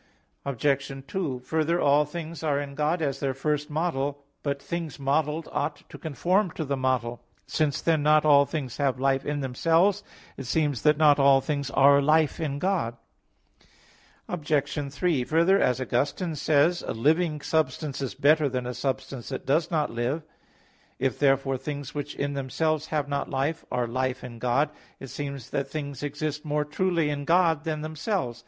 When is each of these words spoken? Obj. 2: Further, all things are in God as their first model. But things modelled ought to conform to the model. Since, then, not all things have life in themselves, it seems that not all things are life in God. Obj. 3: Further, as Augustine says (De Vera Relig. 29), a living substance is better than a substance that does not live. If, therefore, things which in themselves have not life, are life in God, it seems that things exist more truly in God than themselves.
Obj. 0.47 1.05
2: 1.07 1.39
Further, 1.41 1.79
all 1.79 2.05
things 2.05 2.41
are 2.41 2.59
in 2.59 2.73
God 2.73 3.03
as 3.03 3.19
their 3.19 3.35
first 3.35 3.69
model. 3.69 4.23
But 4.41 4.59
things 4.59 4.97
modelled 4.99 5.47
ought 5.51 5.87
to 5.89 5.99
conform 5.99 6.49
to 6.57 6.65
the 6.65 6.75
model. 6.75 7.21
Since, 7.45 7.83
then, 7.83 8.01
not 8.01 8.25
all 8.25 8.47
things 8.47 8.77
have 8.77 8.99
life 8.99 9.23
in 9.27 9.41
themselves, 9.41 10.01
it 10.37 10.45
seems 10.45 10.81
that 10.81 10.97
not 10.97 11.19
all 11.19 11.39
things 11.39 11.69
are 11.69 12.01
life 12.01 12.39
in 12.39 12.57
God. 12.57 12.97
Obj. 14.27 14.91
3: 14.91 15.23
Further, 15.23 15.59
as 15.61 15.79
Augustine 15.79 16.33
says 16.35 16.79
(De 16.79 16.87
Vera 16.87 16.93
Relig. 16.95 17.03
29), 17.03 17.05
a 17.05 17.05
living 17.29 17.41
substance 17.41 18.01
is 18.01 18.15
better 18.15 18.49
than 18.49 18.65
a 18.65 18.73
substance 18.73 19.29
that 19.29 19.45
does 19.45 19.69
not 19.69 19.91
live. 19.91 20.23
If, 20.97 21.19
therefore, 21.19 21.57
things 21.57 21.93
which 21.93 22.15
in 22.15 22.33
themselves 22.33 22.87
have 22.87 23.07
not 23.07 23.29
life, 23.29 23.63
are 23.71 23.85
life 23.85 24.23
in 24.23 24.39
God, 24.39 24.71
it 24.99 25.09
seems 25.11 25.51
that 25.51 25.69
things 25.69 26.01
exist 26.01 26.43
more 26.43 26.65
truly 26.65 27.11
in 27.11 27.23
God 27.23 27.65
than 27.65 27.81
themselves. 27.81 28.39